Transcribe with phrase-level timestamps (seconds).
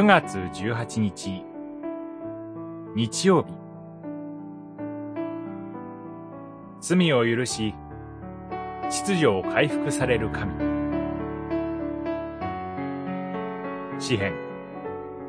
[0.00, 1.44] 9月18日。
[2.96, 3.52] 日曜日。
[6.80, 7.74] 罪を許し
[8.88, 10.54] 秩序を回復される神。
[13.98, 14.32] 詩編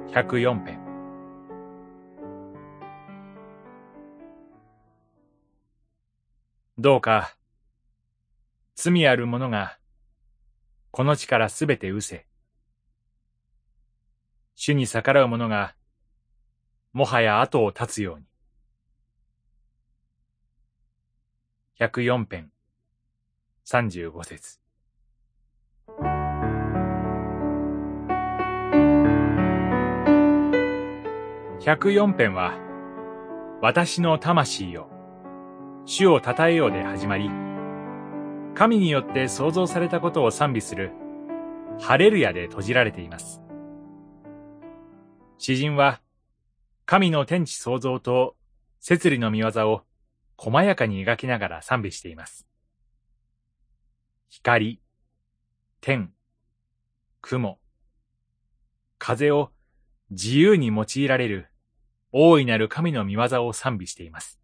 [0.08, 0.80] 104編。
[6.78, 7.36] どうか
[8.76, 9.78] 罪ある者が
[10.92, 12.31] この地からすべて失せ。
[14.64, 15.74] 主に逆らう者が、
[16.94, 18.26] もはや後を絶つように。
[21.80, 22.52] 104編、
[23.66, 24.60] 35節
[31.62, 32.54] 104編は、
[33.64, 34.92] 私の魂よ、
[35.86, 37.32] 主を称えようで始まり、
[38.54, 40.92] 神によって創造されたことを賛美する、
[41.80, 43.42] ハレルヤで閉じられています。
[45.44, 46.02] 詩人は、
[46.86, 48.36] 神の天地創造と
[48.80, 49.82] 摂理の見業を
[50.38, 52.46] 細やかに描きながら賛美しています。
[54.30, 54.80] 光、
[55.82, 56.14] 天、
[57.22, 57.58] 雲、
[59.00, 59.50] 風を
[60.12, 61.48] 自由に用いられる
[62.12, 64.40] 大いなる神の見業を賛美しています。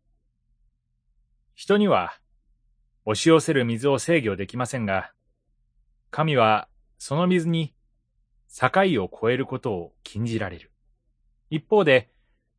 [1.54, 2.14] 人には
[3.06, 5.11] 押し寄せる水を制御できませんが、
[6.09, 6.67] 神は
[6.98, 7.76] その水に
[8.50, 8.72] 境
[9.04, 10.72] を越えることを禁じられる。
[11.50, 12.09] 一方で、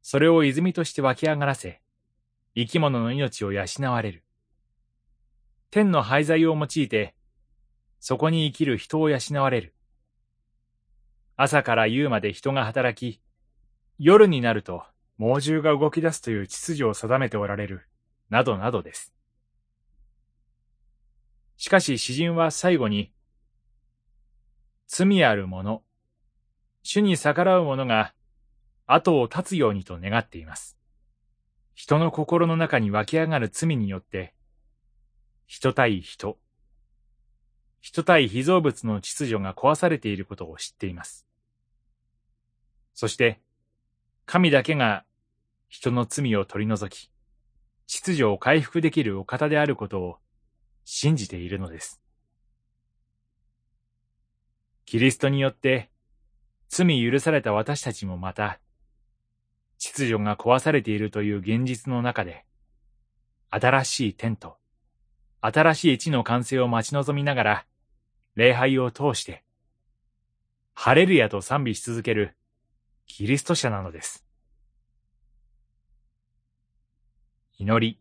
[0.03, 1.83] それを泉として湧き上がらせ、
[2.55, 4.25] 生き物の命を養われる。
[5.70, 7.14] 天の廃材を用いて、
[8.00, 9.75] そこに生きる人を養われる。
[11.36, 13.20] 朝から夕まで人が働き、
[13.98, 14.84] 夜になると
[15.19, 17.89] 猛獣が動き出すという秩序を定めておられる、
[18.30, 19.12] などなどです。
[21.56, 23.13] しかし詩人は最後に、
[24.86, 25.83] 罪ある者、
[26.83, 28.14] 主に逆らう者が
[28.91, 30.79] 後を絶つようにと願っています。
[31.75, 34.35] 人の心の中に湧き上がる罪によって、
[35.47, 36.39] 人対人、
[37.81, 41.27] 人対被造物の秩序が壊されていることを知っています。
[42.95, 43.41] そして、
[44.25, 45.05] 神だけが
[45.69, 47.11] 人の罪を取り除き、
[47.87, 50.19] 秩序を回復できるお方であることを
[50.85, 52.01] 信じているのです。
[54.87, 55.91] キリストによって
[56.69, 58.61] 罪許された私たちもまた、
[59.78, 62.44] 秩序が壊されているという現実の中で、
[63.50, 64.56] 新しい天と、
[65.40, 67.66] 新しい地の完成を待ち望みながら、
[68.34, 69.44] 礼拝を通して、
[70.74, 72.36] ハレルヤと賛美し続ける
[73.06, 74.24] キリスト者なのです。
[77.58, 77.98] 祈り。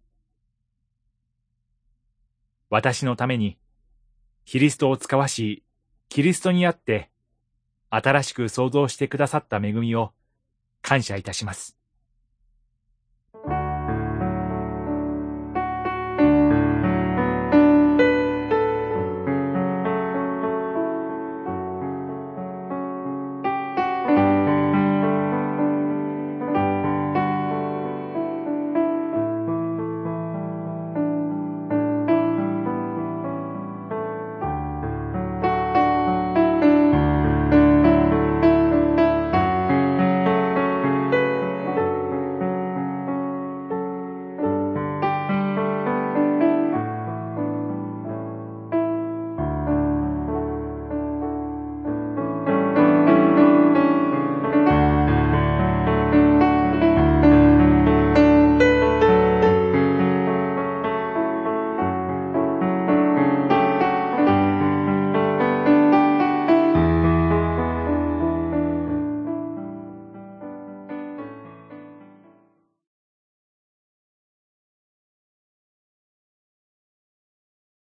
[2.69, 3.57] 私のために、
[4.45, 5.63] キリストを使わし、
[6.09, 7.09] キリストにあって、
[7.89, 10.13] 新しく創造してくださった恵みを
[10.87, 11.86] 感謝いたします。